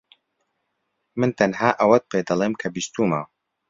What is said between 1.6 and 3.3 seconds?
ئەوەت پێدەڵێم کە بیستوومە.